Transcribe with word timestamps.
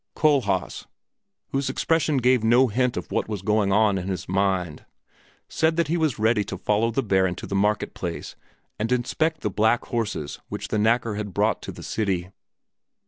Kohlhaas, 0.15 0.87
whose 1.49 1.69
expression 1.69 2.17
gave 2.17 2.43
no 2.43 2.69
hint 2.69 2.97
of 2.97 3.11
what 3.11 3.29
was 3.29 3.43
going 3.43 3.71
on 3.71 3.99
in 3.99 4.07
his 4.07 4.27
mind, 4.27 4.83
said 5.47 5.75
that 5.75 5.89
he 5.89 5.95
was 5.95 6.17
ready 6.17 6.43
to 6.43 6.57
follow 6.57 6.89
the 6.89 7.03
Baron 7.03 7.35
to 7.35 7.45
the 7.45 7.53
market 7.53 7.93
place 7.93 8.35
and 8.79 8.91
inspect 8.91 9.41
the 9.41 9.51
black 9.51 9.85
horses 9.85 10.39
which 10.49 10.69
the 10.69 10.77
knacker 10.79 11.17
had 11.17 11.35
brought 11.35 11.61
to 11.61 11.71
the 11.71 11.83
city. 11.83 12.29